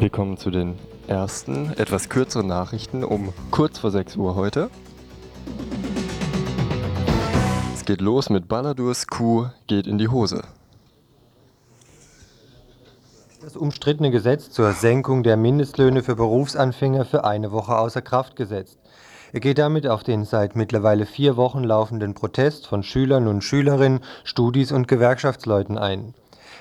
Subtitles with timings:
[0.00, 4.70] Wir kommen zu den ersten, etwas kürzeren Nachrichten um kurz vor 6 Uhr heute.
[7.74, 10.42] Es geht los mit Balladurs Kuh geht in die Hose.
[13.42, 18.78] Das umstrittene Gesetz zur Senkung der Mindestlöhne für Berufsanfänger für eine Woche außer Kraft gesetzt.
[19.34, 24.00] Er geht damit auf den seit mittlerweile vier Wochen laufenden Protest von Schülern und Schülerinnen,
[24.24, 26.14] Studis und Gewerkschaftsleuten ein.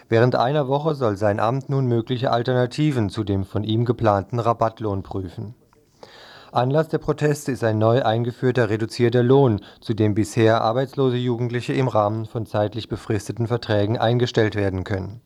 [0.09, 5.03] Während einer Woche soll sein Amt nun mögliche Alternativen zu dem von ihm geplanten Rabattlohn
[5.03, 5.53] prüfen.
[6.51, 11.87] Anlass der Proteste ist ein neu eingeführter reduzierter Lohn, zu dem bisher arbeitslose Jugendliche im
[11.87, 15.21] Rahmen von zeitlich befristeten Verträgen eingestellt werden können.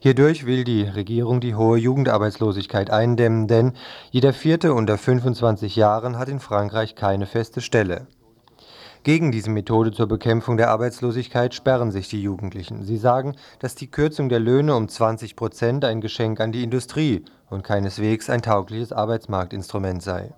[0.00, 3.74] Hierdurch will die Regierung die hohe Jugendarbeitslosigkeit eindämmen, denn
[4.10, 8.06] jeder Vierte unter 25 Jahren hat in Frankreich keine feste Stelle
[9.04, 12.82] gegen diese Methode zur Bekämpfung der Arbeitslosigkeit sperren sich die Jugendlichen.
[12.82, 17.24] Sie sagen, dass die Kürzung der Löhne um 20 Prozent ein Geschenk an die Industrie
[17.50, 20.32] und keineswegs ein taugliches Arbeitsmarktinstrument sei.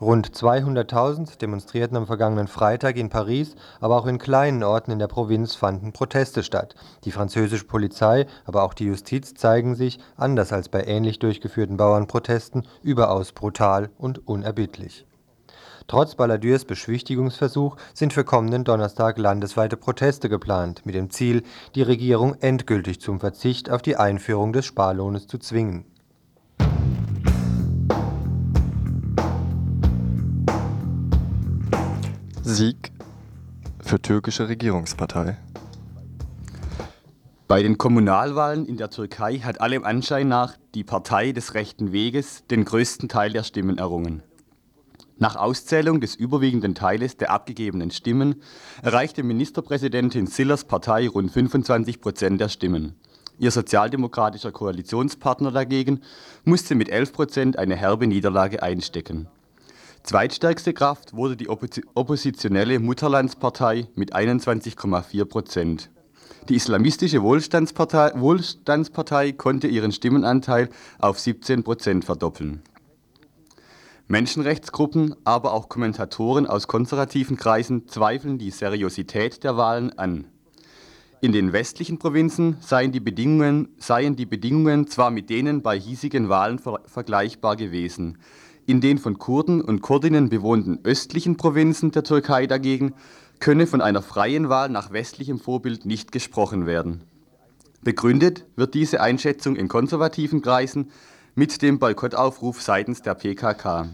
[0.00, 5.08] Rund 200.000 demonstrierten am vergangenen Freitag in Paris, aber auch in kleinen Orten in der
[5.08, 6.76] Provinz fanden Proteste statt.
[7.04, 12.66] Die französische Polizei, aber auch die Justiz zeigen sich, anders als bei ähnlich durchgeführten Bauernprotesten,
[12.82, 15.07] überaus brutal und unerbittlich.
[15.88, 21.42] Trotz Balladurs Beschwichtigungsversuch sind für kommenden Donnerstag landesweite Proteste geplant, mit dem Ziel,
[21.74, 25.86] die Regierung endgültig zum Verzicht auf die Einführung des Sparlohnes zu zwingen.
[32.42, 32.92] Sieg
[33.80, 35.38] für türkische Regierungspartei.
[37.46, 42.46] Bei den Kommunalwahlen in der Türkei hat allem Anschein nach die Partei des rechten Weges
[42.50, 44.22] den größten Teil der Stimmen errungen.
[45.20, 48.40] Nach Auszählung des überwiegenden Teiles der abgegebenen Stimmen
[48.82, 52.94] erreichte Ministerpräsidentin Sillers Partei rund 25 Prozent der Stimmen.
[53.36, 56.02] Ihr sozialdemokratischer Koalitionspartner dagegen
[56.44, 59.26] musste mit 11 Prozent eine herbe Niederlage einstecken.
[60.04, 65.90] Zweitstärkste Kraft wurde die oppositionelle Mutterlandspartei mit 21,4 Prozent.
[66.48, 70.68] Die islamistische Wohlstandspartei, Wohlstandspartei konnte ihren Stimmenanteil
[71.00, 72.62] auf 17 Prozent verdoppeln.
[74.10, 80.24] Menschenrechtsgruppen, aber auch Kommentatoren aus konservativen Kreisen zweifeln die Seriosität der Wahlen an.
[81.20, 86.30] In den westlichen Provinzen seien die Bedingungen, seien die Bedingungen zwar mit denen bei hiesigen
[86.30, 88.16] Wahlen ver vergleichbar gewesen.
[88.64, 92.94] In den von Kurden und Kurdinnen bewohnten östlichen Provinzen der Türkei dagegen
[93.40, 97.04] könne von einer freien Wahl nach westlichem Vorbild nicht gesprochen werden.
[97.82, 100.90] Begründet wird diese Einschätzung in konservativen Kreisen
[101.38, 103.90] mit dem Boykottaufruf seitens der PKK.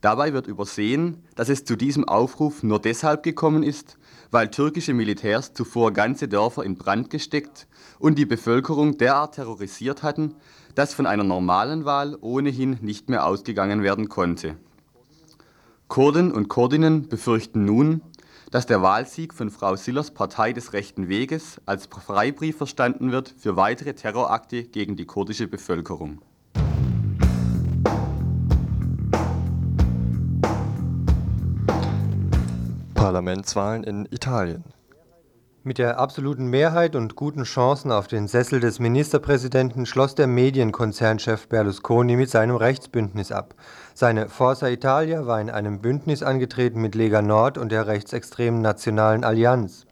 [0.00, 3.98] Dabei wird übersehen, dass es zu diesem Aufruf nur deshalb gekommen ist,
[4.32, 7.68] weil türkische Militärs zuvor ganze Dörfer in Brand gesteckt
[8.00, 10.34] und die Bevölkerung derart terrorisiert hatten,
[10.74, 14.56] dass von einer normalen Wahl ohnehin nicht mehr ausgegangen werden konnte.
[15.86, 18.00] Kurden und Kurdinnen befürchten nun,
[18.50, 23.54] dass der Wahlsieg von Frau Sillers Partei des rechten Weges als Freibrief verstanden wird für
[23.54, 26.20] weitere Terrorakte gegen die kurdische Bevölkerung.
[33.02, 34.62] Parlamentswahlen in Italien.
[35.64, 41.48] Mit der absoluten Mehrheit und guten Chancen auf den Sessel des Ministerpräsidenten schloss der Medienkonzernchef
[41.48, 43.56] Berlusconi mit seinem Rechtsbündnis ab.
[43.92, 49.24] Seine Forza Italia war in einem Bündnis angetreten mit Lega Nord und der rechtsextremen Nationalen
[49.24, 49.84] Allianz.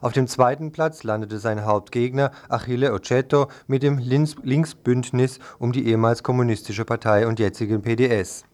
[0.00, 6.24] Auf dem zweiten Platz landete sein Hauptgegner Achille Oceto mit dem Linksbündnis um die ehemals
[6.24, 8.48] kommunistische Partei und jetzige PDS.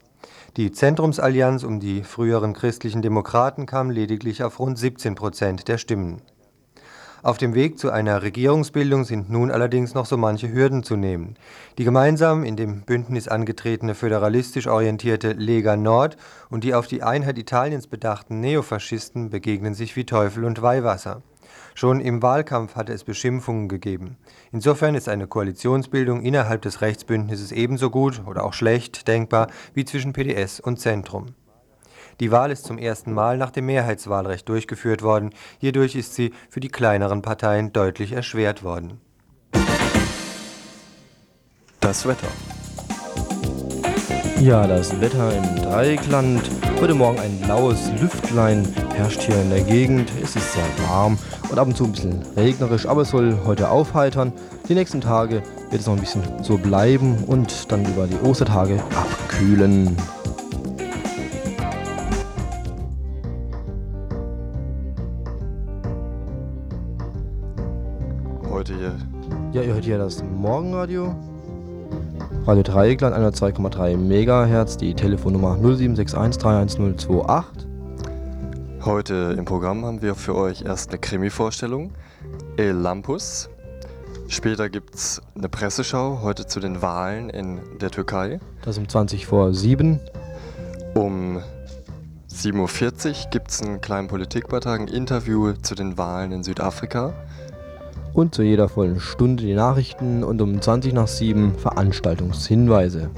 [0.56, 6.22] Die Zentrumsallianz um die früheren Christlichen Demokraten kam lediglich auf rund 17 Prozent der Stimmen.
[7.24, 11.34] Auf dem Weg zu einer Regierungsbildung sind nun allerdings noch so manche Hürden zu nehmen.
[11.76, 16.16] Die gemeinsam in dem Bündnis angetretene föderalistisch orientierte Lega Nord
[16.50, 21.22] und die auf die Einheit Italiens bedachten Neofaschisten begegnen sich wie Teufel und Weihwasser.
[21.74, 24.16] Schon im Wahlkampf hatte es Beschimpfungen gegeben.
[24.52, 30.12] Insofern ist eine Koalitionsbildung innerhalb des Rechtsbündnisses ebenso gut oder auch schlecht denkbar wie zwischen
[30.12, 31.34] PDS und Zentrum.
[32.20, 35.30] Die Wahl ist zum ersten Mal nach dem Mehrheitswahlrecht durchgeführt worden.
[35.58, 39.00] Hierdurch ist sie für die kleineren Parteien deutlich erschwert worden.
[41.80, 42.28] Das Wetter.
[44.40, 46.42] Ja, das Wetter im Dreieckland.
[46.80, 50.10] Heute Morgen ein laues Lüftlein herrscht hier in der Gegend.
[50.22, 51.16] Es ist sehr warm
[51.50, 54.32] und ab und zu ein bisschen regnerisch, aber es soll heute aufheitern.
[54.68, 58.82] Die nächsten Tage wird es noch ein bisschen so bleiben und dann über die Ostertage
[58.94, 59.96] abkühlen.
[68.50, 68.94] Heute hier.
[69.52, 71.14] Ja, ihr hört hier das Morgenradio.
[72.46, 77.66] Radio Dreieckland 102,3 MHz, die Telefonnummer 0761 31028.
[78.82, 81.92] Heute im Programm haben wir für euch erst eine Krimi-Vorstellung,
[82.58, 83.48] El Lampus.
[84.28, 88.40] Später gibt es eine Presseschau, heute zu den Wahlen in der Türkei.
[88.60, 89.98] Das um 20 vor 7.
[90.94, 91.38] Um
[92.30, 97.14] 7.40 Uhr gibt es einen kleinen Politikbeitrag, ein Interview zu den Wahlen in Südafrika.
[98.14, 103.10] Und zu jeder vollen Stunde die Nachrichten und um 20 nach 7 Veranstaltungshinweise.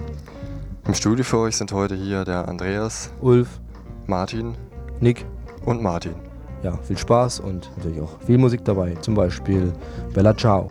[0.89, 3.61] Im Studio für euch sind heute hier der Andreas, Ulf,
[4.07, 4.55] Martin
[5.01, 5.27] Nick,
[5.67, 6.15] und Martin.
[6.63, 8.95] ja, viel Spaß und natürlich auch viel Musik dabei.
[9.03, 9.73] Zum Beispiel
[10.15, 10.71] Bella Ciao.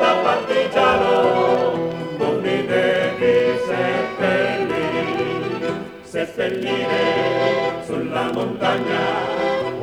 [6.41, 8.99] seppellire sulla montagna.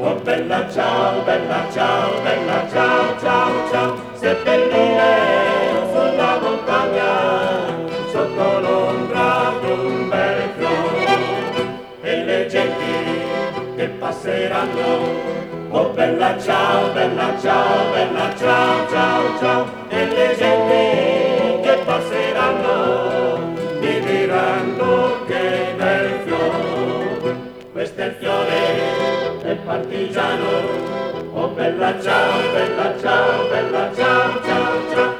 [0.01, 5.15] Oh bella ciao, bella ciao, bella ciao, ciao, ciao, seppellire
[5.93, 7.77] sulla montagna,
[8.11, 15.37] sotto l'ombra di un bel fiore, e le genti che passeranno.
[15.71, 20.98] Oh bella ciao, bella ciao, bella ciao, ciao, ciao, e le genti
[29.69, 30.49] partigiano.
[31.35, 35.18] Oh bella ciao, bella ciao, bella ciao, ciao, ciao,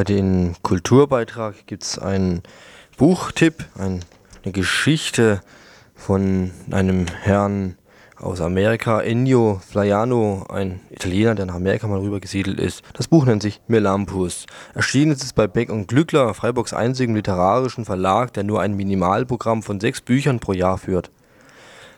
[0.00, 2.42] heute im Kulturbeitrag gibt es einen
[2.96, 4.00] Buchtipp, ein,
[4.42, 5.42] eine Geschichte
[5.94, 7.76] von einem Herrn
[8.16, 12.82] aus Amerika, Ennio Flaiano, ein Italiener, der nach Amerika mal rüber gesiedelt ist.
[12.94, 14.46] Das Buch nennt sich Melampus.
[14.74, 19.62] Erschienen ist es bei Beck und Glückler, Freiburgs einzigem literarischen Verlag, der nur ein Minimalprogramm
[19.62, 21.10] von sechs Büchern pro Jahr führt.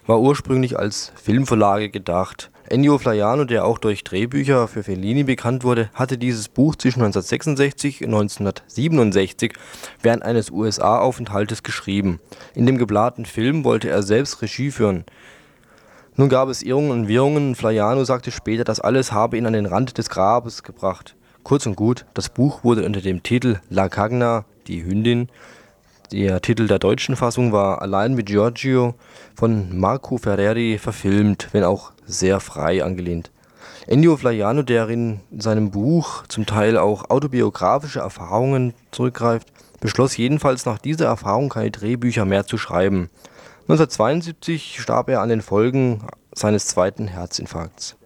[0.08, 2.50] War ursprünglich als Filmvorlage gedacht.
[2.72, 8.00] Ennio Flaiano, der auch durch Drehbücher für Fellini bekannt wurde, hatte dieses Buch zwischen 1966
[8.00, 9.52] und 1967
[10.00, 12.18] während eines USA-Aufenthaltes geschrieben.
[12.54, 15.04] In dem geplanten Film wollte er selbst Regie führen.
[16.16, 17.56] Nun gab es Irrungen und Wirrungen.
[17.56, 21.14] Flaiano sagte später, das alles habe ihn an den Rand des Grabes gebracht.
[21.42, 25.28] Kurz und gut, das Buch wurde unter dem Titel La Cagna, die Hündin,
[26.12, 28.94] der Titel der deutschen Fassung war Allein mit Giorgio
[29.34, 33.30] von Marco Ferreri verfilmt, wenn auch sehr frei angelehnt.
[33.86, 39.48] Ennio Flaiano, der in seinem Buch zum Teil auch autobiografische Erfahrungen zurückgreift,
[39.80, 43.10] beschloss jedenfalls nach dieser Erfahrung keine Drehbücher mehr zu schreiben.
[43.62, 47.96] 1972 starb er an den Folgen seines zweiten Herzinfarkts.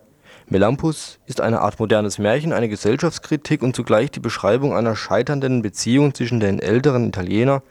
[0.49, 6.15] Melampus ist eine Art modernes Märchen, eine Gesellschaftskritik und zugleich die Beschreibung einer scheiternden Beziehung
[6.15, 7.63] zwischen dem älteren Italiener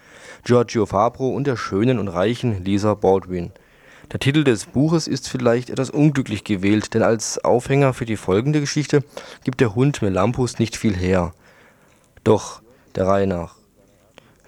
[0.43, 3.51] Giorgio Fabro und der schönen und reichen Lisa Baldwin.
[4.11, 8.59] Der Titel des Buches ist vielleicht etwas unglücklich gewählt, denn als Aufhänger für die folgende
[8.59, 9.03] Geschichte
[9.43, 11.33] gibt der Hund Melampus nicht viel her.
[12.23, 12.61] Doch
[12.95, 13.55] der Reihe nach.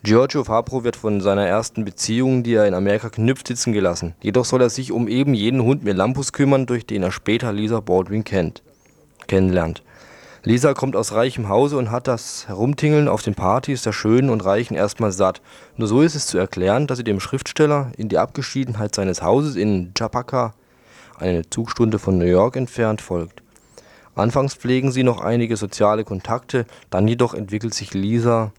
[0.04, 4.14] Giorgio Fabro wird von seiner ersten Beziehung, die er in Amerika knüpft, sitzen gelassen.
[4.22, 7.80] Jedoch soll er sich um eben jenen Hund Melampus kümmern, durch den er später Lisa
[7.80, 8.62] Baldwin kennt,
[9.28, 9.84] kennenlernt.
[10.44, 14.46] Lisa kommt aus reichem Hause und hat das Herumtingeln auf den Partys der Schönen und
[14.46, 15.42] Reichen erstmal satt.
[15.78, 19.56] Nur so ist es zu erklären, dass sie dem Schriftsteller in die Abgeschiedenheit seines Hauses
[19.56, 20.54] in Chapaca,
[21.20, 23.42] eine Zugstunde von New York entfernt, folgt.
[24.16, 28.52] Anfangs pflegen sie noch einige soziale Kontakte, dann jedoch entwickelt sich Lisa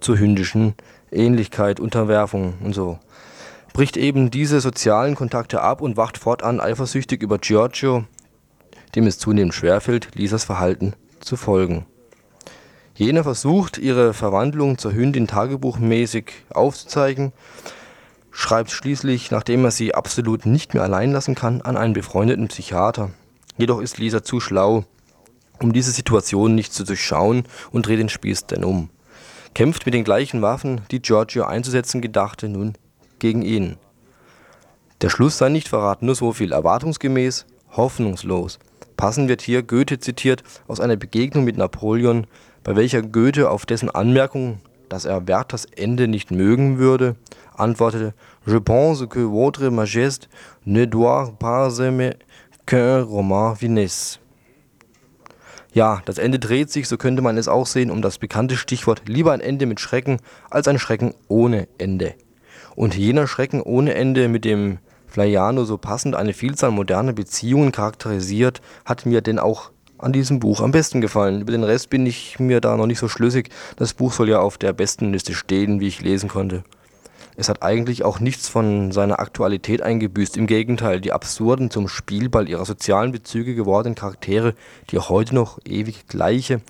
[0.00, 0.74] zur hündischen
[1.10, 2.98] Ähnlichkeit, Unterwerfung und so.
[3.72, 8.04] Bricht eben diese sozialen Kontakte ab und wacht fortan eifersüchtig über Giorgio,
[8.94, 10.94] dem es zunehmend schwerfällt, Lisas Verhalten
[11.26, 11.86] zu folgen.
[12.94, 17.32] Jener versucht, ihre Verwandlung zur Hündin tagebuchmäßig aufzuzeigen,
[18.30, 23.10] schreibt schließlich, nachdem er sie absolut nicht mehr allein lassen kann, an einen befreundeten Psychiater.
[23.58, 24.84] Jedoch ist Lisa zu schlau,
[25.62, 28.90] um diese Situation nicht zu durchschauen und dreht den Spieß denn um.
[29.54, 32.74] Kämpft mit den gleichen Waffen, die Giorgio einzusetzen gedachte, nun
[33.18, 33.76] gegen ihn.
[35.00, 38.58] Der Schluss sei nicht verraten, nur so viel erwartungsgemäß, hoffnungslos.
[38.96, 42.26] Passend wird hier Goethe zitiert aus einer Begegnung mit Napoleon,
[42.64, 47.16] bei welcher Goethe auf dessen Anmerkung, dass er Werthers Ende nicht mögen würde,
[47.56, 48.14] antwortete:
[48.46, 50.28] Je pense que votre majesté
[50.64, 52.14] ne doit pas aimer
[52.66, 54.18] qu'un roman finesse.
[55.72, 59.02] Ja, das Ende dreht sich, so könnte man es auch sehen, um das bekannte Stichwort
[59.08, 62.14] lieber ein Ende mit Schrecken als ein Schrecken ohne Ende.
[62.76, 64.78] Und jener Schrecken ohne Ende, mit dem
[65.16, 70.60] Flaiano so passend eine Vielzahl moderner Beziehungen charakterisiert, hat mir denn auch an diesem Buch
[70.60, 71.40] am besten gefallen.
[71.40, 73.48] Über den Rest bin ich mir da noch nicht so schlüssig.
[73.78, 76.64] Das Buch soll ja auf der besten Liste stehen, wie ich lesen konnte.
[77.34, 80.36] Es hat eigentlich auch nichts von seiner Aktualität eingebüßt.
[80.36, 84.52] Im Gegenteil, die absurden, zum Spielball ihrer sozialen Bezüge gewordenen Charaktere,
[84.90, 86.60] die heute noch ewig gleiche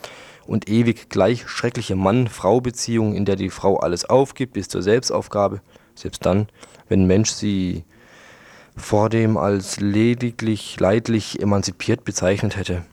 [0.47, 5.63] und ewig gleich schreckliche Mann-Frau-Beziehung, in der die Frau alles aufgibt bis zur Selbstaufgabe,
[5.97, 6.47] selbst dann,
[6.89, 7.83] wenn Mensch sie
[8.77, 12.85] vordem als lediglich leidlich emanzipiert bezeichnet hätte.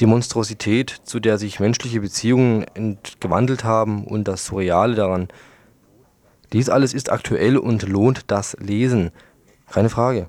[0.00, 5.28] Die Monstrosität, zu der sich menschliche Beziehungen entgewandelt haben und das Surreale daran.
[6.52, 9.10] Dies alles ist aktuell und lohnt das Lesen.
[9.70, 10.28] Keine Frage.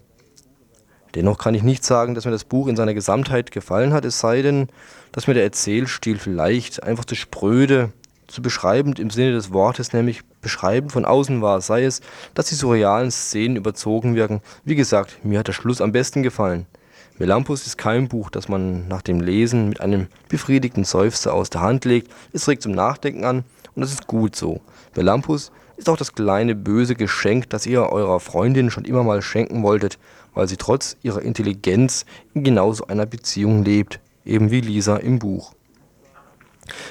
[1.16, 4.20] Dennoch kann ich nicht sagen, dass mir das Buch in seiner Gesamtheit gefallen hat, es
[4.20, 4.68] sei denn,
[5.12, 7.92] dass mir der Erzählstil vielleicht einfach zu spröde,
[8.28, 12.02] zu beschreibend im Sinne des Wortes, nämlich beschreibend von außen war, sei es,
[12.36, 14.42] dass die surrealen Szenen überzogen wirken.
[14.64, 16.68] Wie gesagt, mir hat der Schluss am besten gefallen.
[17.18, 21.62] Melampus ist kein Buch, das man nach dem Lesen mit einem befriedigten Seufzer aus der
[21.62, 22.12] Hand legt.
[22.34, 23.44] Es regt zum Nachdenken an
[23.76, 24.62] und das ist gut so.
[24.96, 29.64] Melampus ist auch das kleine böse Geschenk, das ihr eurer Freundin schon immer mal schenken
[29.64, 29.98] wolltet,
[30.34, 35.54] weil sie trotz ihrer Intelligenz in genauso einer Beziehung lebt, eben wie Lisa im Buch.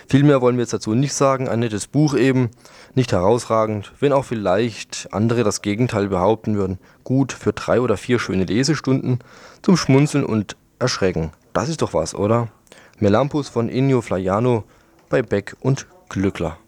[0.08, 1.48] Viel mehr wollen wir jetzt dazu nicht sagen.
[1.48, 2.50] Ein nettes Buch eben,
[2.94, 6.78] nicht herausragend, wenn auch vielleicht andere das Gegenteil behaupten würden.
[7.04, 9.18] Gut für drei oder vier schöne Lesestunden
[9.62, 11.30] zum Schmunzeln und Erschrecken.
[11.52, 12.48] Das ist doch was, oder?
[12.98, 14.64] Melampus von Ennio Flaiano
[15.08, 16.58] bei Beck und Glückler.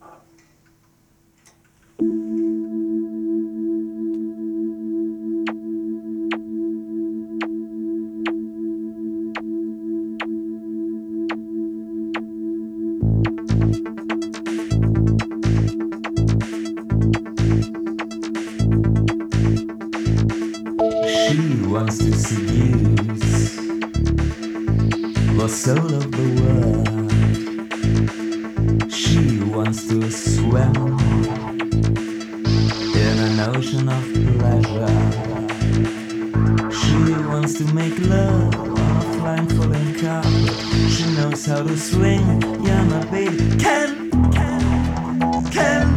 [40.95, 42.41] She knows how to swing.
[42.65, 43.37] Yeah, my baby.
[43.59, 45.89] Can, can, can,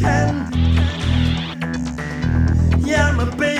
[0.00, 0.50] can.
[2.84, 3.55] Yeah, my baby.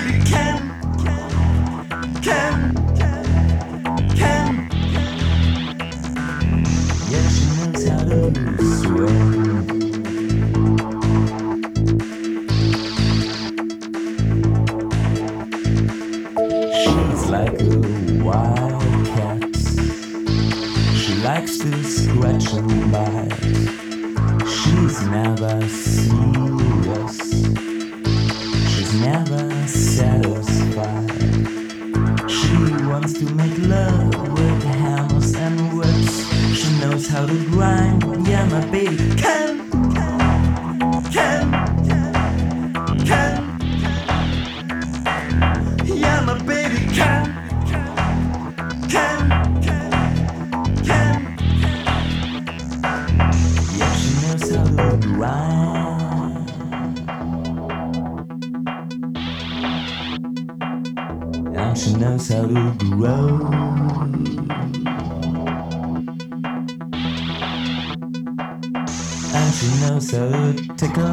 [69.66, 71.06] she knows how to go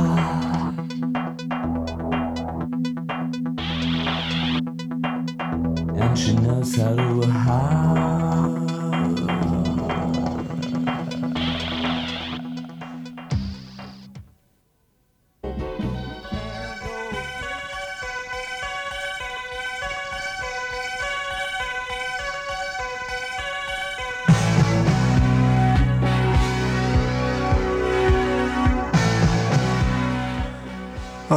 [5.99, 7.62] and she knows how to hide.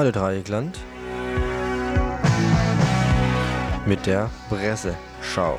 [0.07, 0.79] Radio Dreieckland
[3.87, 5.59] mit der Presseschau.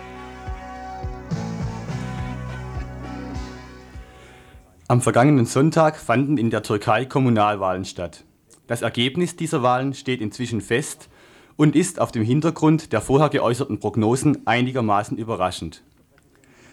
[4.87, 8.23] Am vergangenen Sonntag fanden in der Türkei Kommunalwahlen statt.
[8.67, 11.09] Das Ergebnis dieser Wahlen steht inzwischen fest
[11.57, 15.83] und ist auf dem Hintergrund der vorher geäußerten Prognosen einigermaßen überraschend.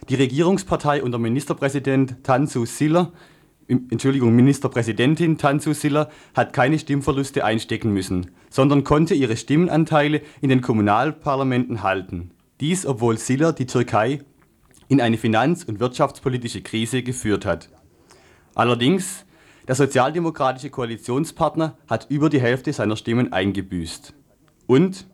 [0.08, 3.10] Die Regierungspartei unter Ministerpräsident Tansu Siller
[3.66, 10.60] Entschuldigung, Ministerpräsidentin Tansu Siller hat keine Stimmverluste einstecken müssen, sondern konnte ihre Stimmenanteile in den
[10.60, 12.32] Kommunalparlamenten halten.
[12.60, 14.20] Dies, obwohl Siller die Türkei
[14.88, 17.70] in eine finanz- und wirtschaftspolitische Krise geführt hat.
[18.54, 19.24] Allerdings,
[19.66, 24.12] der sozialdemokratische Koalitionspartner hat über die Hälfte seiner Stimmen eingebüßt.
[24.66, 25.06] Und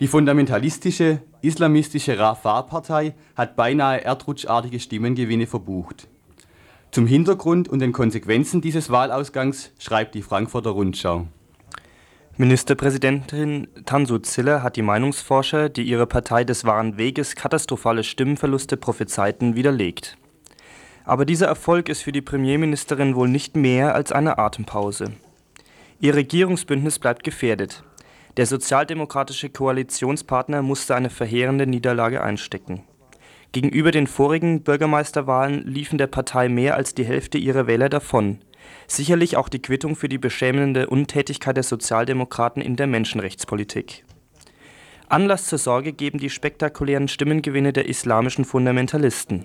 [0.00, 6.08] die fundamentalistische, islamistische Rafah-Partei hat beinahe erdrutschartige Stimmengewinne verbucht.
[6.92, 11.26] Zum Hintergrund und den Konsequenzen dieses Wahlausgangs schreibt die Frankfurter Rundschau.
[12.36, 19.56] Ministerpräsidentin Tansu Ziller hat die Meinungsforscher, die ihre Partei des wahren Weges katastrophale Stimmenverluste prophezeiten,
[19.56, 20.18] widerlegt.
[21.06, 25.12] Aber dieser Erfolg ist für die Premierministerin wohl nicht mehr als eine Atempause.
[25.98, 27.84] Ihr Regierungsbündnis bleibt gefährdet.
[28.36, 32.82] Der sozialdemokratische Koalitionspartner musste eine verheerende Niederlage einstecken.
[33.52, 38.38] Gegenüber den vorigen Bürgermeisterwahlen liefen der Partei mehr als die Hälfte ihrer Wähler davon.
[38.86, 44.04] Sicherlich auch die Quittung für die beschämende Untätigkeit der Sozialdemokraten in der Menschenrechtspolitik.
[45.08, 49.44] Anlass zur Sorge geben die spektakulären Stimmengewinne der islamischen Fundamentalisten.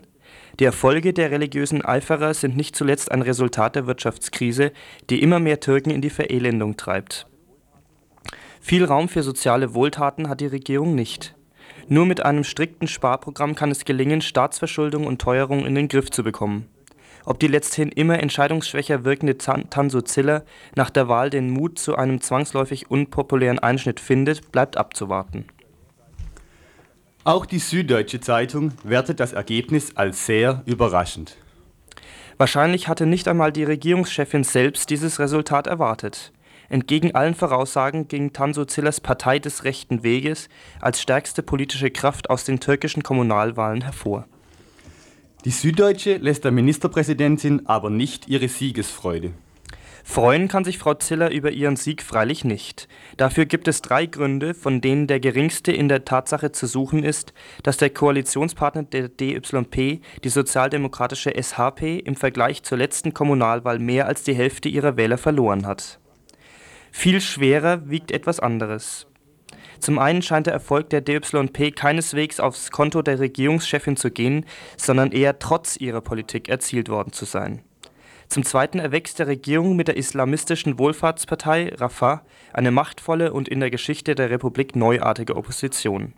[0.60, 4.72] Die Erfolge der religiösen Eiferer sind nicht zuletzt ein Resultat der Wirtschaftskrise,
[5.10, 7.28] die immer mehr Türken in die Verelendung treibt.
[8.62, 11.37] Viel Raum für soziale Wohltaten hat die Regierung nicht.
[11.90, 16.22] Nur mit einem strikten Sparprogramm kann es gelingen, Staatsverschuldung und Teuerung in den Griff zu
[16.24, 16.68] bekommen.
[17.24, 20.44] Ob die letzthin immer entscheidungsschwächer wirkende Tansu Ziller
[20.76, 25.46] nach der Wahl den Mut zu einem zwangsläufig unpopulären Einschnitt findet, bleibt abzuwarten.
[27.24, 31.38] Auch die Süddeutsche Zeitung wertet das Ergebnis als sehr überraschend.
[32.38, 36.32] Wahrscheinlich hatte nicht einmal die Regierungschefin selbst dieses Resultat erwartet.
[36.70, 40.50] Entgegen allen Voraussagen ging Tansu Zillers Partei des rechten Weges
[40.82, 44.26] als stärkste politische Kraft aus den türkischen Kommunalwahlen hervor.
[45.46, 49.32] Die Süddeutsche lässt der Ministerpräsidentin aber nicht ihre Siegesfreude.
[50.04, 52.88] Freuen kann sich Frau Ziller über ihren Sieg freilich nicht.
[53.18, 57.34] Dafür gibt es drei Gründe, von denen der geringste in der Tatsache zu suchen ist,
[57.64, 64.24] dass der Koalitionspartner der DYP, die sozialdemokratische SHP, im Vergleich zur letzten Kommunalwahl mehr als
[64.24, 66.00] die Hälfte ihrer Wähler verloren hat.
[67.00, 69.06] Viel schwerer wiegt etwas anderes.
[69.80, 75.12] Zum einen scheint der Erfolg der DYP keineswegs aufs Konto der Regierungschefin zu gehen, sondern
[75.12, 77.62] eher trotz ihrer Politik erzielt worden zu sein.
[78.30, 83.70] Zum zweiten erwächst der Regierung mit der islamistischen Wohlfahrtspartei Rafah eine machtvolle und in der
[83.70, 86.16] Geschichte der Republik neuartige Opposition.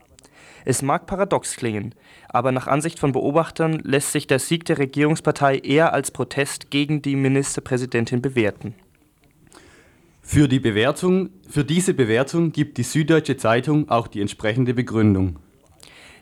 [0.64, 1.94] Es mag paradox klingen,
[2.30, 7.02] aber nach Ansicht von Beobachtern lässt sich der Sieg der Regierungspartei eher als Protest gegen
[7.02, 8.76] die Ministerpräsidentin bewerten.
[10.32, 15.40] Für, die Bewertung, für diese Bewertung gibt die Süddeutsche Zeitung auch die entsprechende Begründung.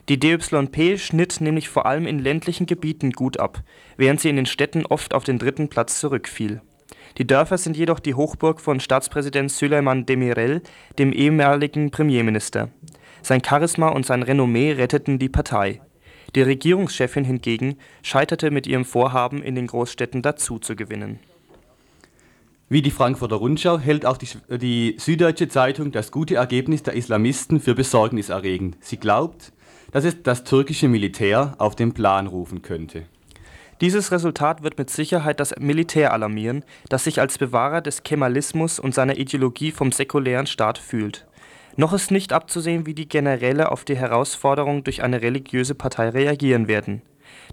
[0.08, 3.63] Die DYP schnitt nämlich vor allem in ländlichen Gebieten gut ab,
[3.98, 6.62] während sie in den Städten oft auf den dritten Platz zurückfiel.
[7.17, 10.62] Die Dörfer sind jedoch die Hochburg von Staatspräsident Süleyman Demirel,
[10.98, 12.70] dem ehemaligen Premierminister.
[13.22, 15.82] Sein Charisma und sein Renommee retteten die Partei.
[16.34, 21.20] Die Regierungschefin hingegen scheiterte mit ihrem Vorhaben, in den Großstädten dazu zu gewinnen.
[22.69, 24.27] Wie die Frankfurter Rundschau hält auch die,
[24.58, 28.75] die, Süddeutsche Zeitung das gute Ergebnis der Islamisten für besorgniserregend.
[28.82, 29.53] Sie glaubt,
[29.93, 33.06] dass es das türkische Militär auf den Plan rufen könnte.
[33.80, 38.93] Dieses Resultat wird mit Sicherheit das Militär alarmieren, das sich als Bewahrer des Kemalismus und
[38.93, 41.25] seiner Ideologie vom säkulären Staat fühlt.
[41.77, 46.67] Noch ist nicht abzusehen, wie die Generäle auf die Herausforderung durch eine religiöse Partei reagieren
[46.67, 47.01] werden.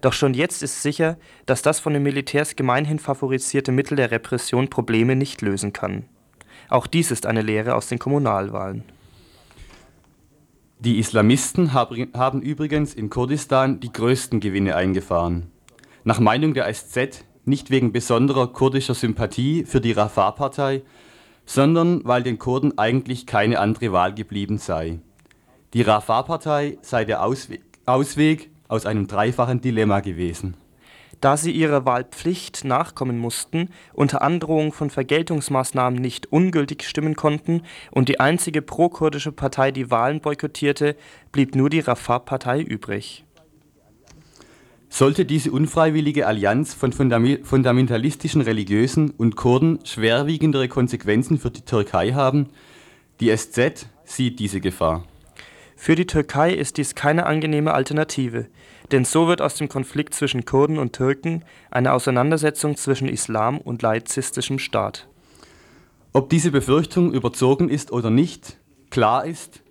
[0.01, 4.69] Doch schon jetzt ist sicher, dass das von den Militärs gemeinhin favorisierte Mittel der Repression
[4.69, 6.05] Probleme nicht lösen kann.
[6.69, 8.85] Auch dies ist eine Lehre aus den Kommunalwahlen.
[10.79, 15.51] Die Islamisten haben übrigens in Kurdistan die größten Gewinne eingefahren.
[16.05, 20.83] Nach Meinung der SZ nicht wegen besonderer kurdischer Sympathie für die Rafah-Partei,
[21.47, 24.99] sondern weil den Kurden eigentlich keine andere Wahl geblieben sei.
[25.73, 30.57] Die Rafah-Partei sei der Ausweg, Ausweg aus einem dreifachen Dilemma gewesen.
[31.21, 38.09] Da sie ihrer Wahlpflicht nachkommen mussten, unter Androhung von Vergeltungsmaßnahmen nicht ungültig stimmen konnten und
[38.09, 40.97] die einzige pro-kurdische Partei die Wahlen boykottierte,
[41.33, 43.25] blieb nur die Rafah-Partei übrig.
[44.91, 52.51] Sollte diese unfreiwillige Allianz von fundamentalistischen Religiösen und Kurden schwerwiegendere Konsequenzen für die Türkei haben?
[53.19, 55.05] Die SZ sieht diese Gefahr.
[55.77, 58.47] Für die Türkei ist dies keine angenehme Alternative,
[58.93, 63.83] denn so wird aus dem Konflikt zwischen Kurden und Türken eine Auseinandersetzung zwischen Islam und
[63.83, 65.09] laizistischem Staat.
[66.13, 68.59] Ob diese Befürchtung überzogen ist oder nicht,
[68.91, 69.63] klar ist,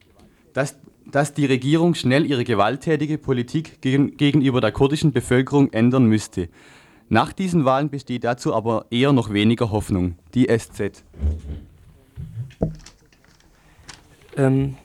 [0.53, 6.49] dass dass die Regierung schnell ihre gewalttätige Politik gegen, gegenüber der kurdischen Bevölkerung ändern müsste.
[7.09, 10.15] Nach diesen Wahlen besteht dazu aber eher noch weniger Hoffnung.
[10.33, 11.03] Die SZ.
[14.35, 14.75] Ähm,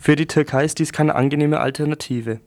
[0.00, 2.40] für die Türkei ist dies keine angenehme Alternative.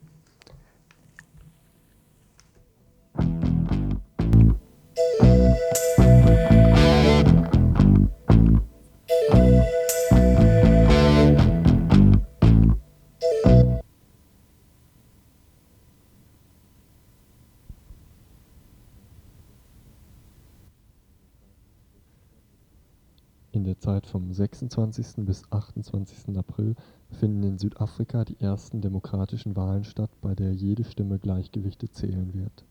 [23.83, 25.25] Zeit vom 26.
[25.25, 26.37] bis 28.
[26.37, 26.73] April
[27.09, 32.63] finden in Südafrika die ersten demokratischen Wahlen statt, bei der jede Stimme gleichgewichtet zählen wird.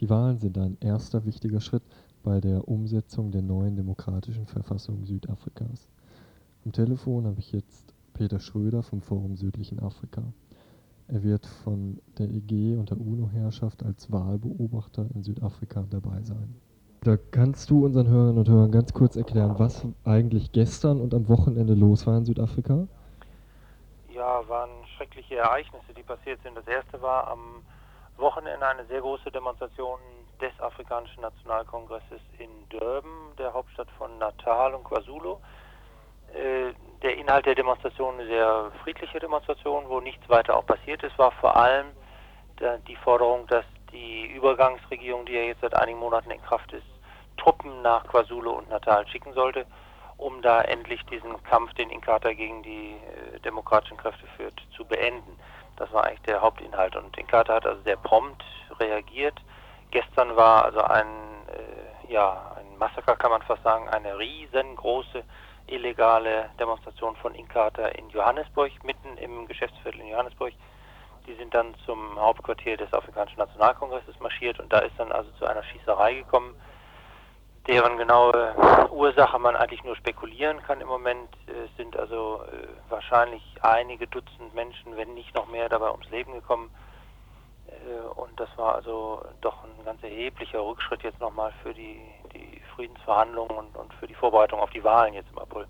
[0.00, 1.82] Die Wahlen sind ein erster wichtiger Schritt
[2.22, 5.86] bei der Umsetzung der neuen demokratischen Verfassung Südafrikas.
[6.64, 10.22] Am Telefon habe ich jetzt Peter Schröder vom Forum Südlichen Afrika.
[11.08, 16.54] Er wird von der EG und der UNO-Herrschaft als Wahlbeobachter in Südafrika dabei sein.
[17.04, 21.28] Da kannst du unseren Hörern und Hörern ganz kurz erklären, was eigentlich gestern und am
[21.28, 22.88] Wochenende los war in Südafrika?
[24.12, 26.56] Ja, waren schreckliche Ereignisse, die passiert sind.
[26.56, 27.62] Das erste war am
[28.16, 30.00] Wochenende eine sehr große Demonstration
[30.40, 35.36] des Afrikanischen Nationalkongresses in Durban, der Hauptstadt von Natal und KwaZulu.
[36.34, 41.16] Äh, der Inhalt der Demonstration eine sehr friedliche Demonstration, wo nichts weiter auch passiert ist,
[41.16, 41.86] war vor allem
[42.88, 46.86] die Forderung, dass die Übergangsregierung, die ja jetzt seit einigen Monaten in Kraft ist,
[47.36, 49.66] Truppen nach KwaZulu und Natal schicken sollte,
[50.16, 55.38] um da endlich diesen Kampf, den Inkatha gegen die äh, demokratischen Kräfte führt, zu beenden.
[55.76, 56.96] Das war eigentlich der Hauptinhalt.
[56.96, 58.44] Und Inkatha hat also sehr prompt
[58.80, 59.40] reagiert.
[59.90, 65.22] Gestern war also ein, äh, ja, ein Massaker, kann man fast sagen, eine riesengroße
[65.68, 70.52] illegale Demonstration von Inkatha in Johannesburg, mitten im Geschäftsviertel in Johannesburg.
[71.28, 75.44] Die sind dann zum Hauptquartier des Afrikanischen Nationalkongresses marschiert und da ist dann also zu
[75.44, 76.54] einer Schießerei gekommen,
[77.68, 78.54] deren genaue
[78.90, 81.28] Ursache man eigentlich nur spekulieren kann im Moment.
[81.46, 86.32] Es sind also äh, wahrscheinlich einige Dutzend Menschen, wenn nicht noch mehr, dabei ums Leben
[86.32, 86.70] gekommen.
[87.66, 92.00] Äh, und das war also doch ein ganz erheblicher Rückschritt jetzt nochmal für die,
[92.32, 95.66] die Friedensverhandlungen und, und für die Vorbereitung auf die Wahlen jetzt im April.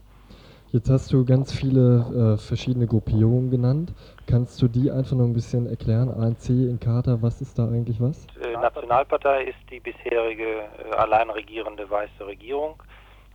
[0.71, 3.93] Jetzt hast du ganz viele äh, verschiedene Gruppierungen genannt.
[4.29, 6.11] Kannst du die einfach noch ein bisschen erklären?
[6.11, 8.27] ANC, Inkatha, was ist da eigentlich was?
[8.43, 12.83] Äh, Nationalpartei ist die bisherige äh, allein regierende weiße Regierung.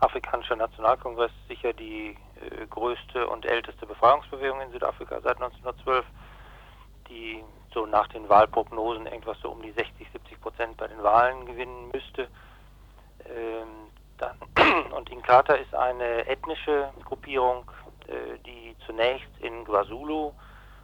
[0.02, 6.06] Afrikanischer Nationalkongress sicher die äh, größte und älteste Befreiungsbewegung in Südafrika seit 1912,
[7.10, 11.48] die so nach den Wahlprognosen irgendwas so um die 60, 70 Prozent bei den Wahlen
[11.48, 12.28] gewinnen müsste.
[13.26, 17.66] Ähm, und Inkatha ist eine ethnische Gruppierung,
[18.08, 20.34] äh, die zunächst in Guazulu,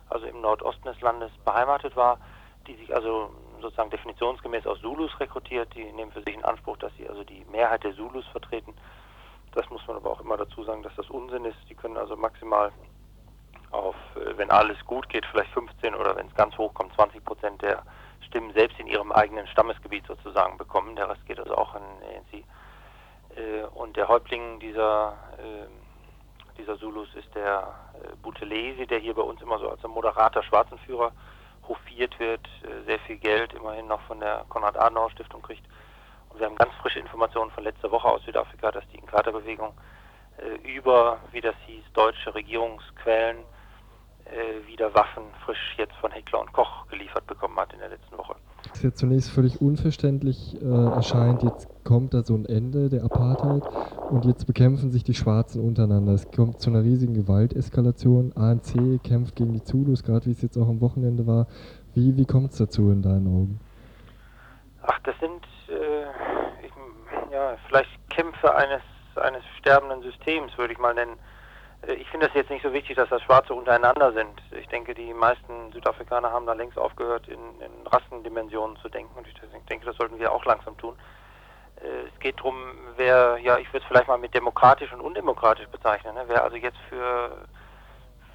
[0.10, 2.20] also im Nordosten des Landes, beheimatet war,
[2.68, 5.74] die sich also sozusagen definitionsgemäß aus Zulus rekrutiert.
[5.76, 8.74] Die nehmen für sich in Anspruch, dass sie also die Mehrheit der Zulus vertreten.
[9.54, 11.58] Das muss man aber auch immer dazu sagen, dass das Unsinn ist.
[11.70, 12.72] Die können also maximal
[13.72, 17.24] auf, äh, wenn alles gut geht, vielleicht 15 oder wenn es ganz hoch kommt, 20
[17.24, 17.84] Prozent der
[18.28, 20.96] Stimmen selbst in ihrem eigenen Stammesgebiet sozusagen bekommen.
[20.96, 22.44] Der Rest geht also auch an ANC.
[23.36, 25.72] Äh, und der Häuptling dieser, ähm,
[26.60, 30.44] dieser Zulus ist der äh, Butelesi, der hier bei uns immer so als ein moderater
[30.44, 31.12] Schwarzenführer
[31.68, 35.66] hofiert wird, äh, sehr viel Geld immerhin noch von der Konrad-Adenauer-Stiftung kriegt.
[36.30, 39.74] Und wir haben ganz frische Informationen von letzter Woche aus Südafrika, dass die Inkatha-Bewegung
[40.64, 43.40] über, wie das hieß, deutsche Regierungsquellen
[44.66, 48.38] wieder Waffen frisch jetzt von Heckler und Koch geliefert bekommen hat in der letzten Woche
[48.84, 53.64] jetzt zunächst völlig unverständlich äh, erscheint, jetzt kommt da so ein Ende der Apartheid
[54.10, 56.14] und jetzt bekämpfen sich die Schwarzen untereinander.
[56.14, 58.34] Es kommt zu einer riesigen Gewalteskalation.
[58.36, 61.48] ANC kämpft gegen die Zulus, gerade wie es jetzt auch am Wochenende war.
[61.96, 63.60] Wie, wie kommt es dazu in deinen Augen?
[64.84, 66.72] Ach, das sind äh, ich,
[67.32, 68.82] ja, vielleicht Kämpfe eines,
[69.16, 71.16] eines sterbenden Systems, würde ich mal nennen.
[71.88, 74.42] Äh, ich finde es jetzt nicht so wichtig, dass das Schwarze untereinander sind.
[74.52, 79.18] Ich denke, die meisten Südafrikaner haben da längst aufgehört, in, in Rassendimensionen zu denken.
[79.18, 79.34] Und ich
[79.70, 80.96] denke, das sollten wir auch langsam tun.
[81.82, 82.56] Äh, es geht darum,
[82.98, 86.16] wer, ja, ich würde es vielleicht mal mit demokratisch und undemokratisch bezeichnen.
[86.16, 86.24] Ne?
[86.28, 87.48] Wer also jetzt für,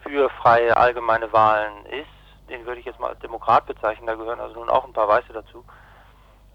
[0.02, 2.08] für freie allgemeine Wahlen ist,
[2.48, 4.06] den würde ich jetzt mal als Demokrat bezeichnen.
[4.06, 5.64] Da gehören also nun auch ein paar Weiße dazu.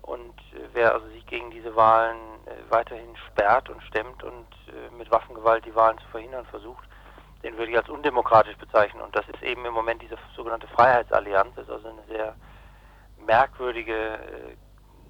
[0.09, 2.17] Und äh, wer also sich gegen diese Wahlen
[2.47, 6.83] äh, weiterhin sperrt und stemmt und äh, mit Waffengewalt die Wahlen zu verhindern versucht,
[7.43, 9.03] den würde ich als undemokratisch bezeichnen.
[9.03, 12.35] Und das ist eben im Moment diese sogenannte Freiheitsallianz, das ist also eine sehr
[13.23, 14.19] merkwürdige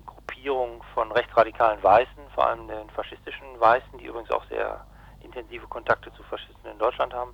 [0.05, 4.85] Gruppierung von rechtsradikalen Weißen, vor allem den faschistischen Weißen, die übrigens auch sehr
[5.21, 7.33] intensive Kontakte zu Faschisten in Deutschland haben,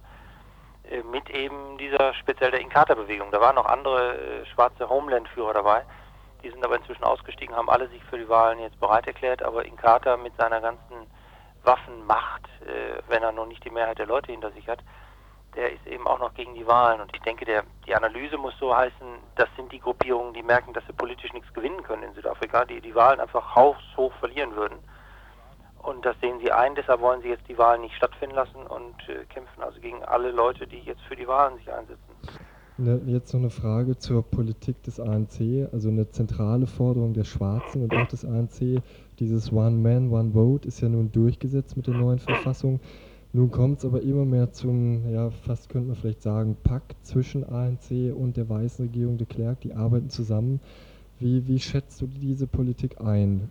[1.12, 3.32] mit eben dieser speziell der Inkatha-Bewegung.
[3.32, 5.84] Da waren noch andere schwarze Homeland-Führer dabei,
[6.46, 9.66] die sind aber inzwischen ausgestiegen, haben alle sich für die Wahlen jetzt bereit erklärt, aber
[9.66, 11.08] Inkatha mit seiner ganzen
[11.64, 14.80] Waffenmacht, äh, wenn er noch nicht die Mehrheit der Leute hinter sich hat,
[15.56, 17.02] der ist eben auch noch gegen die Wahlen.
[17.02, 20.74] Und ich denke, der, die Analyse muss so heißen, das sind die Gruppierungen, die merken,
[20.74, 24.78] dass sie politisch nichts gewinnen können in Südafrika, die die Wahlen einfach haushoch verlieren würden.
[25.80, 29.10] Und das sehen sie ein, deshalb wollen sie jetzt die Wahlen nicht stattfinden lassen und
[29.10, 32.15] äh, kämpfen also gegen alle Leute, die jetzt für die Wahlen sich einsetzen.
[32.78, 35.70] Ne, jetzt noch eine Frage zur Politik des ANC.
[35.72, 38.82] Also eine zentrale Forderung der Schwarzen und auch des ANC,
[39.18, 42.82] dieses One Man, One Vote, ist ja nun durchgesetzt mit der neuen Verfassung.
[43.32, 47.46] Nun kommt es aber immer mehr zum, ja, fast könnte man vielleicht sagen, Pakt zwischen
[47.46, 49.62] ANC und der weißen Regierung de Klerk.
[49.62, 50.60] Die arbeiten zusammen.
[51.20, 53.50] Wie, wie schätzt du diese Politik ein?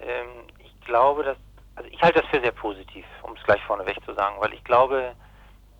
[0.00, 0.28] Ähm,
[0.60, 1.36] ich glaube, dass,
[1.74, 4.62] also ich halte das für sehr positiv, um es gleich vorneweg zu sagen, weil ich
[4.62, 5.14] glaube,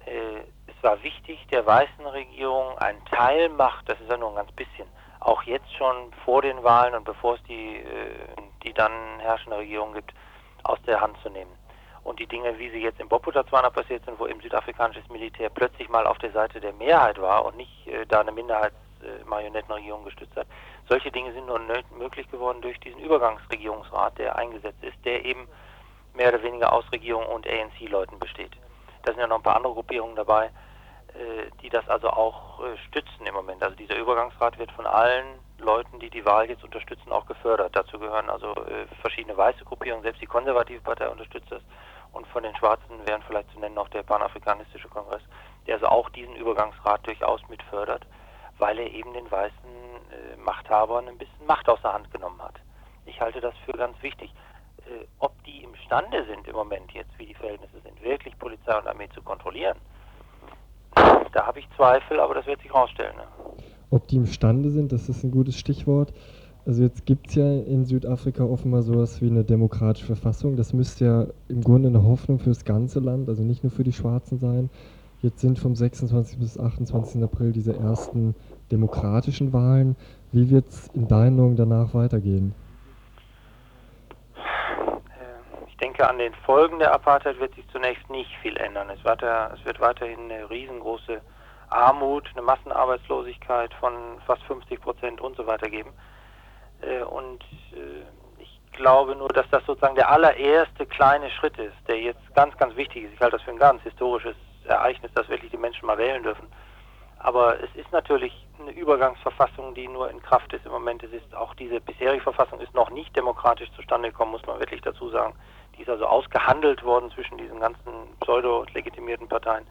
[0.07, 0.41] äh,
[0.83, 4.87] war wichtig, der weißen Regierung einen Teilmacht, das ist ja nur ein ganz bisschen,
[5.21, 9.95] auch jetzt schon vor den Wahlen und bevor es die, äh, die dann herrschende Regierung
[9.95, 10.13] gibt,
[10.65, 11.53] aus der Hand zu nehmen
[12.05, 15.89] und die Dinge, wie sie jetzt in Botswana passiert sind, wo eben südafrikanisches Militär plötzlich
[15.89, 20.37] mal auf der Seite der Mehrheit war und nicht äh, da eine Minderheitsmarionettenregierung äh, gestützt
[20.37, 20.47] hat.
[20.89, 21.61] Solche Dinge sind nur
[21.97, 25.47] möglich geworden durch diesen Übergangsregierungsrat, der eingesetzt ist, der eben
[26.15, 28.53] mehr oder weniger aus Regierung und ANC-Leuten besteht.
[29.05, 30.51] Da sind ja noch ein paar andere Gruppierungen dabei,
[31.63, 33.63] die das also auch äh, stützen im Moment.
[33.63, 37.75] Also dieser Übergangsrat wird von allen Leuten, die die Wahl jetzt unterstützen, auch gefördert.
[37.75, 41.63] Dazu gehören also äh, verschiedene weiße Gruppierungen, selbst die konservative Partei unterstützt das
[42.13, 45.23] und von den Schwarzen wären vielleicht zu nennen auch der Panafrikanistische Kongress,
[45.67, 48.07] der also auch diesen Übergangsrat durchaus mit fördert,
[48.59, 52.55] weil er eben den weißen äh, Machthabern ein bisschen Macht aus der Hand genommen hat.
[53.07, 54.33] Ich halte das für ganz wichtig.
[54.87, 58.87] Äh, ob die imstande sind im Moment jetzt, wie die Verhältnisse sind, wirklich Polizei und
[58.87, 59.79] Armee zu kontrollieren,
[61.33, 63.17] da habe ich Zweifel, aber das wird sich herausstellen.
[63.17, 63.25] Ne?
[63.91, 66.13] Ob die imstande sind, das ist ein gutes Stichwort.
[66.65, 70.57] Also jetzt gibt es ja in Südafrika offenbar sowas wie eine demokratische Verfassung.
[70.57, 73.83] Das müsste ja im Grunde eine Hoffnung für das ganze Land, also nicht nur für
[73.83, 74.71] die Schwarzen sein.
[75.23, 76.39] Jetzt sind vom 26.
[76.39, 77.23] bis 28.
[77.23, 78.35] April diese ersten
[78.71, 79.97] demokratischen Wahlen.
[80.31, 82.55] Wie wird es in deinen Augen danach weitergehen?
[84.37, 88.89] Äh, ich denke, an den Folgen der Apartheid wird sich zunächst nicht viel ändern.
[88.91, 91.21] Es, weiter, es wird weiterhin eine riesengroße
[91.71, 93.93] Armut, eine Massenarbeitslosigkeit von
[94.27, 95.93] fast 50 Prozent und so weiter geben.
[96.83, 97.43] Äh, und
[97.73, 98.05] äh,
[98.39, 102.77] ich glaube nur, dass das sozusagen der allererste kleine Schritt ist, der jetzt ganz, ganz
[102.77, 103.15] wichtig ist.
[103.15, 106.47] Ich halte das für ein ganz historisches Ereignis, dass wirklich die Menschen mal wählen dürfen.
[107.19, 111.03] Aber es ist natürlich eine Übergangsverfassung, die nur in Kraft ist im Moment.
[111.05, 114.81] Es ist auch diese bisherige Verfassung ist noch nicht demokratisch zustande gekommen, muss man wirklich
[114.81, 115.35] dazu sagen.
[115.83, 117.91] Die ist also ausgehandelt worden zwischen diesen ganzen
[118.21, 119.65] pseudo-legitimierten Parteien.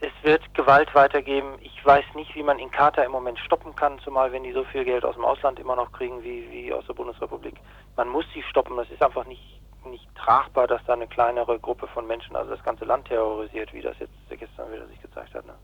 [0.00, 1.54] Es wird Gewalt weitergeben.
[1.60, 4.84] Ich weiß nicht, wie man Inkatha im Moment stoppen kann, zumal wenn die so viel
[4.84, 7.54] Geld aus dem Ausland immer noch kriegen wie, wie aus der Bundesrepublik.
[7.96, 8.78] Man muss sie stoppen.
[8.78, 12.62] Es ist einfach nicht, nicht tragbar, dass da eine kleinere Gruppe von Menschen also das
[12.62, 15.46] ganze Land terrorisiert, wie das jetzt gestern wieder sich gezeigt hat.
[15.46, 15.54] Ne?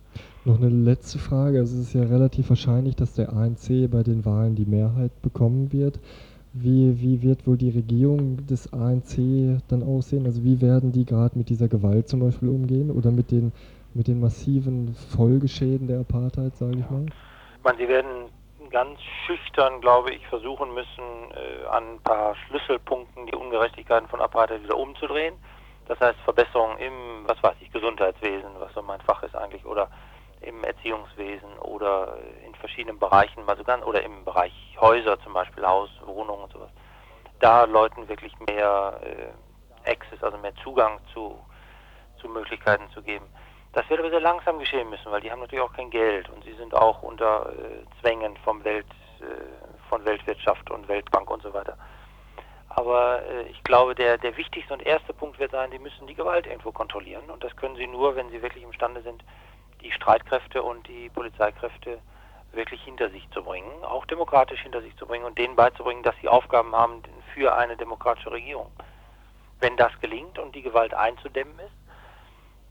[0.45, 1.61] Noch eine letzte Frage.
[1.61, 5.73] Also es ist ja relativ wahrscheinlich, dass der ANC bei den Wahlen die Mehrheit bekommen
[5.73, 6.01] wird.
[6.55, 10.27] Wie, wie wird wohl die Regierung des ANC dann aussehen?
[10.27, 13.53] Also wie werden die gerade mit dieser Gewalt zum Beispiel umgehen oder mit den
[13.95, 17.07] mit den massiven Folgeschäden der Apartheid, sage ich mal?
[17.59, 18.31] Ich meine, sie werden
[18.71, 24.63] ganz schüchtern, glaube ich, versuchen müssen, äh, an ein paar Schlüsselpunkten die Ungerechtigkeiten von Apartheid
[24.63, 25.35] wieder umzudrehen.
[25.87, 26.93] Das heißt Verbesserungen im,
[27.27, 29.89] was weiß ich, Gesundheitswesen, was so mein Fach ist eigentlich, oder
[30.41, 35.91] im Erziehungswesen oder in verschiedenen Bereichen, also ganz, oder im Bereich Häuser zum Beispiel, Haus,
[36.07, 36.71] Wohnungen und sowas.
[37.41, 41.37] Da Leuten wirklich mehr äh, Access, also mehr Zugang zu,
[42.21, 43.27] zu Möglichkeiten zu geben.
[43.73, 46.45] Das wird aber sehr langsam geschehen müssen, weil die haben natürlich auch kein Geld und
[46.45, 48.87] sie sind auch unter äh, Zwängen vom Welt,
[49.21, 49.25] äh,
[49.89, 51.77] von Weltwirtschaft und Weltbank und so weiter.
[52.69, 56.15] Aber äh, ich glaube, der, der wichtigste und erste Punkt wird sein, sie müssen die
[56.15, 57.29] Gewalt irgendwo kontrollieren.
[57.29, 59.25] Und das können sie nur, wenn sie wirklich imstande sind,
[59.83, 61.99] die Streitkräfte und die Polizeikräfte
[62.53, 66.15] wirklich hinter sich zu bringen, auch demokratisch hinter sich zu bringen und denen beizubringen, dass
[66.21, 67.03] sie Aufgaben haben
[67.35, 68.71] für eine demokratische Regierung.
[69.61, 71.73] Wenn das gelingt und die Gewalt einzudämmen ist,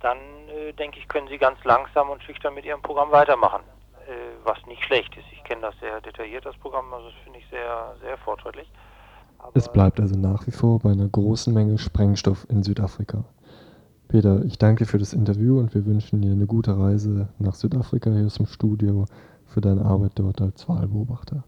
[0.02, 0.18] dann
[0.50, 3.62] äh, denke ich, können sie ganz langsam und schüchtern mit ihrem Programm weitermachen,
[4.08, 4.12] äh,
[4.44, 5.26] was nicht schlecht ist.
[5.32, 8.70] Ich kenne das sehr detailliert, das Programm, also das finde ich sehr, sehr fortschrittlich.
[9.40, 13.24] Aber es bleibt also nach wie vor bei einer großen Menge Sprengstoff in Südafrika.
[14.08, 18.12] Peter, ich danke für das Interview und wir wünschen dir eine gute Reise nach Südafrika
[18.12, 19.06] hier aus dem Studio
[19.52, 21.44] für deine Arbeit dort als Wahlbeobachter.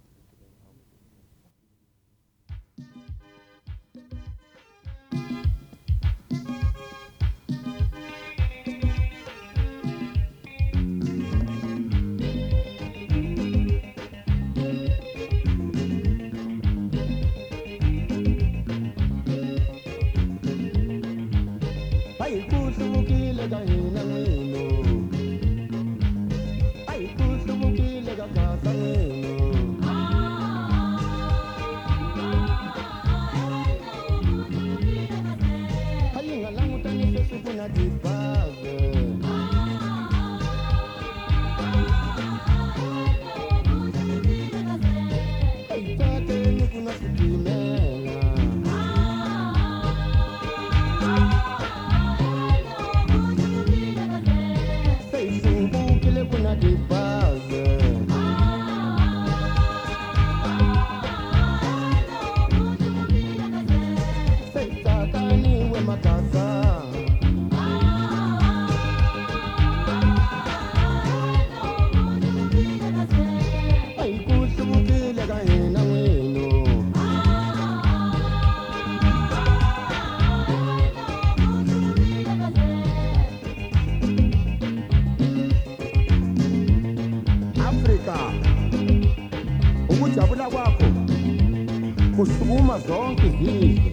[92.94, 93.92] conquista.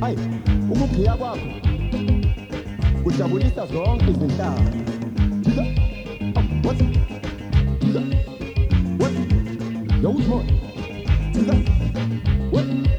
[0.00, 0.16] Ai,
[0.70, 1.48] ukubhiya kwakho
[3.02, 4.62] kujabulisa zonke izintaba.
[6.62, 6.82] What's
[8.98, 9.12] what?
[10.02, 10.44] Yo, who's what?
[12.52, 12.97] What?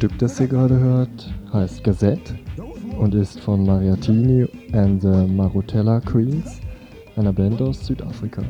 [0.00, 2.34] Stück, das ihr gerade hört, heißt Gazette
[2.98, 6.58] und ist von Mariatini and the Marutella Queens,
[7.16, 8.40] einer Band aus Südafrika.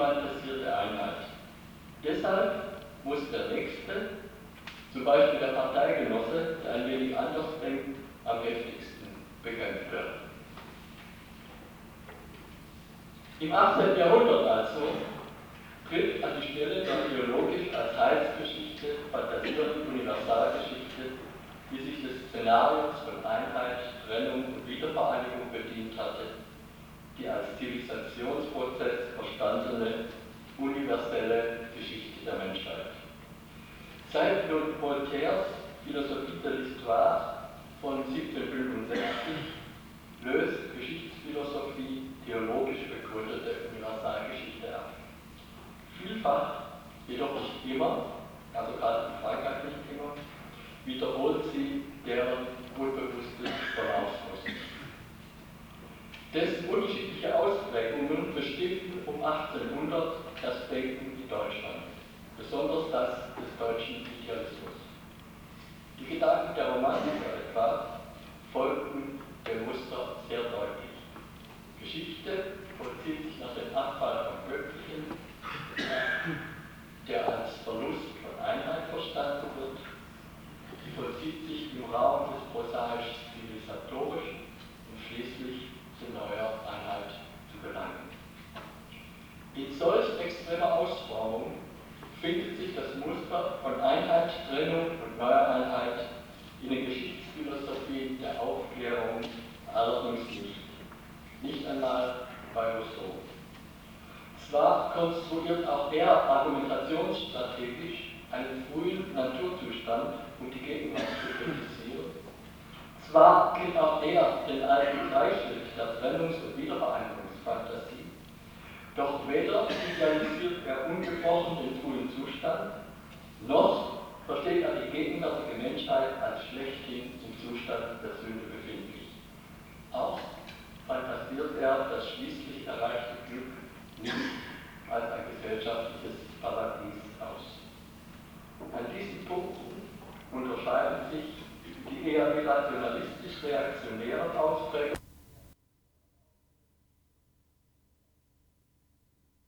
[0.00, 1.28] Fantasierte Einheit.
[2.02, 4.16] Deshalb muss der Nächste,
[4.92, 9.08] zum Beispiel der Parteigenosse, der ein wenig anders denkt, am heftigsten
[9.42, 10.30] bekämpft werden.
[13.40, 13.98] Im 18.
[13.98, 14.88] Jahrhundert also
[15.88, 21.20] tritt an die Stelle der theologisch als Heilsgeschichte fantasierenden Universalgeschichte,
[21.70, 26.39] die sich des Szenarios von Einheit, Trennung und Wiedervereinigung bedient hatte,
[27.20, 30.06] die als Zivilisationsprozess verstandene
[30.58, 32.96] universelle Geschichte der Menschheit.
[34.12, 34.50] Seit
[34.80, 35.46] Voltaires
[35.84, 37.50] Philosophie de l'Histoire
[37.80, 39.00] von 1765
[40.24, 44.92] löst Geschichtsphilosophie theologisch begründete Universalgeschichte ab.
[46.00, 46.62] Vielfach,
[47.08, 48.06] jedoch nicht immer,
[48.54, 50.14] also gerade in Frankreich nicht immer,
[50.84, 52.46] wiederholt sie deren
[52.76, 54.29] unbewusstes Verlaufsmuster.
[56.32, 61.90] Dessen unterschiedliche Ausprägungen bestimmten um 1800 das Denken in Deutschland,
[62.38, 64.78] besonders das des deutschen Idealismus.
[65.98, 68.00] Die Gedanken der Romantiker etwa
[68.52, 70.94] folgten dem Muster sehr deutlich.
[71.80, 74.79] Geschichte vollzieht sich nach dem Abfall vom Göttlichen,